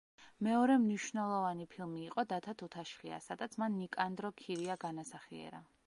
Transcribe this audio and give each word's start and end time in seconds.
მეორე 0.45 0.77
მნიშვნელოვანი 0.85 1.67
ფილმი 1.75 2.01
იყო 2.07 2.25
დათა 2.33 2.57
თუთაშხია, 2.63 3.21
სადაც 3.29 3.59
მან 3.65 3.79
ნიკანდრო 3.85 4.37
ქირია 4.43 4.81
განასახიერა. 4.89 5.67